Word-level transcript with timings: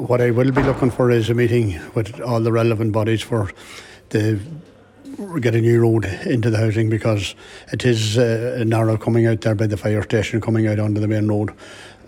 what 0.00 0.20
I 0.20 0.30
will 0.30 0.50
be 0.50 0.62
looking 0.62 0.90
for 0.90 1.10
is 1.10 1.28
a 1.28 1.34
meeting 1.34 1.78
with 1.94 2.20
all 2.20 2.40
the 2.40 2.50
relevant 2.50 2.92
bodies 2.92 3.20
for 3.20 3.50
the 4.08 4.40
get 5.40 5.54
a 5.54 5.60
new 5.60 5.80
road 5.80 6.04
into 6.26 6.50
the 6.50 6.58
housing 6.58 6.90
because 6.90 7.34
it 7.72 7.84
is 7.84 8.18
uh, 8.18 8.62
narrow 8.66 8.96
coming 8.96 9.26
out 9.26 9.40
there 9.40 9.54
by 9.54 9.66
the 9.66 9.76
fire 9.76 10.02
station, 10.02 10.40
coming 10.40 10.66
out 10.66 10.78
onto 10.78 11.00
the 11.00 11.08
main 11.08 11.28
road. 11.28 11.52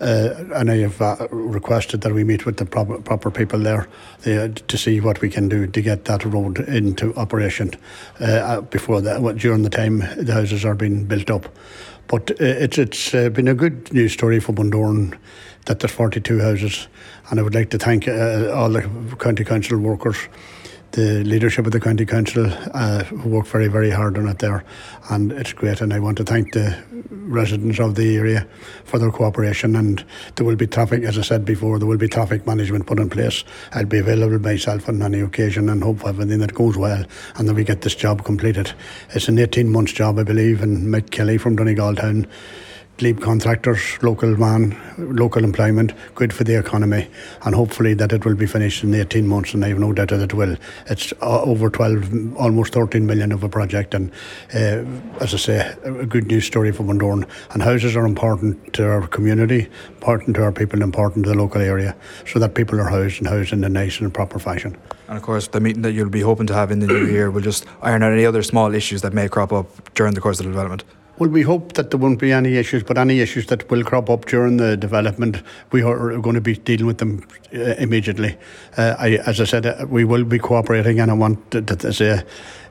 Uh, 0.01 0.33
and 0.55 0.69
I 0.69 0.77
have 0.77 1.01
uh, 1.01 1.27
requested 1.29 2.01
that 2.01 2.13
we 2.13 2.23
meet 2.23 2.45
with 2.45 2.57
the 2.57 2.65
proper, 2.65 2.99
proper 2.99 3.31
people 3.31 3.59
there 3.59 3.87
uh, 4.25 4.49
to 4.49 4.77
see 4.77 4.99
what 4.99 5.21
we 5.21 5.29
can 5.29 5.47
do 5.47 5.67
to 5.67 5.81
get 5.81 6.05
that 6.05 6.25
road 6.25 6.59
into 6.59 7.15
operation 7.15 7.71
uh, 8.19 8.61
before 8.61 9.01
that, 9.01 9.37
during 9.37 9.61
the 9.61 9.69
time 9.69 9.99
the 10.17 10.33
houses 10.33 10.65
are 10.65 10.75
being 10.75 11.05
built 11.05 11.29
up. 11.29 11.47
But 12.07 12.31
uh, 12.31 12.35
it's 12.39 12.77
it's 12.77 13.13
uh, 13.13 13.29
been 13.29 13.47
a 13.47 13.53
good 13.53 13.93
news 13.93 14.11
story 14.11 14.41
for 14.41 14.51
Bundoran 14.51 15.17
that 15.65 15.79
there's 15.79 15.93
42 15.93 16.41
houses, 16.41 16.87
and 17.29 17.39
I 17.39 17.43
would 17.43 17.55
like 17.55 17.69
to 17.69 17.77
thank 17.77 18.07
all 18.07 18.69
the 18.69 18.81
county 19.17 19.45
council 19.45 19.77
workers 19.77 20.17
the 20.93 21.23
leadership 21.23 21.65
of 21.65 21.71
the 21.71 21.79
county 21.79 22.05
council 22.05 22.45
uh, 22.73 23.03
who 23.03 23.29
work 23.29 23.47
very 23.47 23.67
very 23.67 23.89
hard 23.89 24.15
on 24.15 24.27
it 24.27 24.37
there 24.37 24.63
and 25.09 25.31
it's 25.31 25.51
great 25.51 25.81
and 25.81 25.91
I 25.91 25.99
want 25.99 26.17
to 26.17 26.23
thank 26.23 26.53
the 26.53 26.83
residents 27.09 27.79
of 27.79 27.95
the 27.95 28.15
area 28.15 28.47
for 28.83 28.99
their 28.99 29.09
cooperation 29.09 29.75
and 29.75 30.05
there 30.35 30.45
will 30.45 30.55
be 30.55 30.67
traffic 30.67 31.03
as 31.03 31.17
I 31.17 31.21
said 31.21 31.45
before 31.45 31.79
there 31.79 31.87
will 31.87 31.97
be 31.97 32.07
traffic 32.07 32.45
management 32.45 32.85
put 32.85 32.99
in 32.99 33.09
place. 33.09 33.43
I'll 33.71 33.85
be 33.85 33.97
available 33.97 34.37
myself 34.37 34.87
on 34.87 35.01
any 35.01 35.21
occasion 35.21 35.67
and 35.67 35.83
hope 35.83 35.99
for 35.99 36.09
everything 36.09 36.39
that 36.39 36.53
goes 36.53 36.77
well 36.77 37.03
and 37.37 37.49
that 37.49 37.55
we 37.55 37.63
get 37.63 37.81
this 37.81 37.95
job 37.95 38.23
completed. 38.23 38.71
It's 39.15 39.27
an 39.27 39.39
18 39.39 39.71
months 39.71 39.93
job 39.93 40.19
I 40.19 40.23
believe 40.23 40.61
and 40.61 40.91
Mike 40.91 41.09
Kelly 41.09 41.39
from 41.39 41.55
Donegal 41.55 41.95
town 41.95 42.27
Glebe 42.97 43.19
contractors, 43.19 43.97
local 44.03 44.37
man, 44.37 44.77
local 44.97 45.43
employment, 45.43 45.93
good 46.13 46.31
for 46.31 46.43
the 46.43 46.57
economy, 46.57 47.09
and 47.43 47.55
hopefully 47.55 47.95
that 47.95 48.13
it 48.13 48.23
will 48.23 48.35
be 48.35 48.45
finished 48.45 48.83
in 48.83 48.93
18 48.93 49.27
months, 49.27 49.55
and 49.55 49.65
I 49.65 49.69
have 49.69 49.79
no 49.79 49.93
doubt 49.93 50.09
that 50.09 50.21
it 50.21 50.33
will. 50.35 50.55
It's 50.85 51.11
uh, 51.21 51.41
over 51.41 51.71
12, 51.71 52.37
almost 52.37 52.73
13 52.73 53.07
million 53.07 53.31
of 53.31 53.43
a 53.43 53.49
project, 53.49 53.95
and 53.95 54.11
uh, 54.53 54.85
as 55.19 55.33
I 55.33 55.37
say, 55.37 55.75
a 55.83 56.05
good 56.05 56.27
news 56.27 56.45
story 56.45 56.71
for 56.71 56.83
Bundoran. 56.83 57.27
And 57.49 57.63
houses 57.63 57.95
are 57.95 58.05
important 58.05 58.73
to 58.75 58.87
our 58.87 59.07
community, 59.07 59.69
important 59.89 60.35
to 60.35 60.43
our 60.43 60.51
people, 60.51 60.75
and 60.75 60.83
important 60.83 61.25
to 61.25 61.31
the 61.31 61.37
local 61.37 61.61
area, 61.61 61.95
so 62.27 62.37
that 62.37 62.53
people 62.53 62.79
are 62.79 62.89
housed 62.89 63.17
and 63.17 63.27
housed 63.27 63.53
in 63.53 63.63
a 63.63 63.69
nice 63.69 63.99
and 64.01 64.13
proper 64.13 64.37
fashion. 64.37 64.77
And 65.07 65.17
of 65.17 65.23
course, 65.23 65.47
the 65.47 65.59
meeting 65.59 65.81
that 65.81 65.93
you'll 65.93 66.09
be 66.09 66.21
hoping 66.21 66.45
to 66.45 66.53
have 66.53 66.69
in 66.69 66.79
the 66.79 66.87
new 66.87 67.07
year 67.07 67.31
will 67.31 67.41
just 67.41 67.65
iron 67.81 68.03
out 68.03 68.13
any 68.13 68.25
other 68.25 68.43
small 68.43 68.75
issues 68.75 69.01
that 69.01 69.13
may 69.13 69.27
crop 69.27 69.51
up 69.51 69.93
during 69.95 70.13
the 70.13 70.21
course 70.21 70.39
of 70.39 70.45
the 70.45 70.51
development. 70.51 70.83
Well, 71.19 71.29
we 71.29 71.43
hope 71.43 71.73
that 71.73 71.91
there 71.91 71.99
won't 71.99 72.19
be 72.19 72.31
any 72.31 72.57
issues, 72.57 72.81
but 72.81 72.97
any 72.97 73.19
issues 73.19 73.45
that 73.47 73.69
will 73.69 73.83
crop 73.83 74.09
up 74.09 74.25
during 74.25 74.57
the 74.57 74.75
development, 74.75 75.43
we 75.71 75.83
are 75.83 76.17
going 76.17 76.33
to 76.33 76.41
be 76.41 76.55
dealing 76.55 76.87
with 76.87 76.97
them 76.97 77.23
uh, 77.53 77.75
immediately. 77.77 78.35
Uh, 78.77 78.95
I, 78.97 79.09
as 79.27 79.39
I 79.39 79.43
said, 79.43 79.67
uh, 79.67 79.85
we 79.87 80.05
will 80.05 80.23
be 80.23 80.39
cooperating, 80.39 80.99
and 80.99 81.11
I 81.11 81.13
want 81.13 81.51
to, 81.51 81.61
to 81.61 81.93
say 81.93 82.23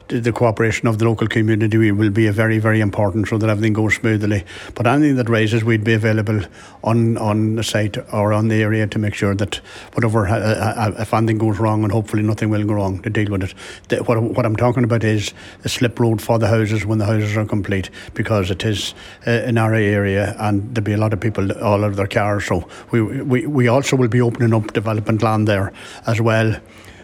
the 0.08 0.32
cooperation 0.32 0.88
of 0.88 0.98
the 0.98 1.04
local 1.04 1.26
community 1.26 1.90
will 1.90 2.10
be 2.10 2.26
a 2.26 2.32
very, 2.32 2.58
very 2.58 2.80
important 2.80 3.28
so 3.28 3.38
that 3.38 3.48
everything 3.48 3.72
goes 3.72 3.94
smoothly. 3.94 4.44
But 4.74 4.86
anything 4.86 5.16
that 5.16 5.28
raises, 5.28 5.64
we'd 5.64 5.84
be 5.84 5.94
available 5.94 6.42
on, 6.82 7.16
on 7.18 7.56
the 7.56 7.62
site 7.62 7.96
or 8.12 8.32
on 8.32 8.48
the 8.48 8.62
area 8.62 8.86
to 8.86 8.98
make 8.98 9.14
sure 9.14 9.34
that 9.34 9.56
whatever, 9.94 10.26
uh, 10.26 10.38
uh, 10.38 10.94
if 10.98 11.14
anything 11.14 11.38
goes 11.38 11.58
wrong, 11.58 11.82
and 11.82 11.92
hopefully 11.92 12.22
nothing 12.22 12.50
will 12.50 12.64
go 12.64 12.74
wrong, 12.74 13.00
to 13.02 13.10
deal 13.10 13.30
with 13.30 13.44
it. 13.44 13.54
The, 13.88 14.02
what, 14.02 14.22
what 14.22 14.46
I'm 14.46 14.56
talking 14.56 14.84
about 14.84 15.04
is 15.04 15.32
the 15.62 15.68
slip 15.68 15.98
road 16.00 16.20
for 16.20 16.38
the 16.38 16.48
houses 16.48 16.84
when 16.84 16.98
the 16.98 17.06
houses 17.06 17.36
are 17.36 17.44
complete, 17.44 17.90
because 18.14 18.50
it 18.50 18.64
is 18.64 18.94
uh, 19.26 19.30
an 19.30 19.58
area 19.58 19.92
area 19.92 20.34
and 20.38 20.74
there'll 20.74 20.84
be 20.84 20.92
a 20.92 20.98
lot 20.98 21.12
of 21.12 21.20
people 21.20 21.52
all 21.62 21.84
out 21.84 21.90
of 21.90 21.96
their 21.96 22.06
cars. 22.06 22.46
So 22.46 22.68
we, 22.90 23.02
we, 23.02 23.46
we 23.46 23.68
also 23.68 23.96
will 23.96 24.08
be 24.08 24.20
opening 24.20 24.54
up 24.54 24.72
development 24.72 25.22
land 25.22 25.48
there 25.48 25.72
as 26.06 26.20
well. 26.20 26.56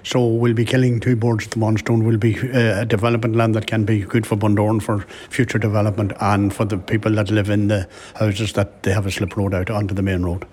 So 0.09 0.27
we'll 0.27 0.55
be 0.55 0.65
killing 0.65 1.01
two 1.01 1.17
birds 1.17 1.45
with 1.45 1.59
one 1.59 1.77
stone. 1.77 2.03
We'll 2.03 2.17
be 2.17 2.35
uh, 2.35 2.81
a 2.81 2.87
development 2.87 3.37
land 3.37 3.55
that 3.55 3.67
can 3.67 3.85
be 3.85 4.01
good 4.01 4.27
for 4.27 4.37
Bundoran 4.37 4.81
for 4.81 5.01
future 5.29 5.59
development 5.59 6.13
and 6.19 6.51
for 6.51 6.65
the 6.65 6.79
people 6.79 7.13
that 7.17 7.31
live 7.31 7.51
in 7.51 7.69
the 7.69 7.87
houses 8.15 8.55
that 8.55 8.85
they 8.85 8.93
have 8.95 9.05
a 9.05 9.11
slip 9.11 9.37
road 9.37 9.53
out 9.53 9.69
onto 9.69 9.95
the 9.95 10.01
main 10.01 10.23
road. 10.23 10.47